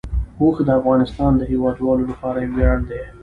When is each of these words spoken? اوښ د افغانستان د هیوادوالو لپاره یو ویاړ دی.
اوښ 0.41 0.57
د 0.67 0.69
افغانستان 0.79 1.31
د 1.37 1.41
هیوادوالو 1.51 2.03
لپاره 2.11 2.37
یو 2.39 2.51
ویاړ 2.57 2.77
دی. 2.89 3.01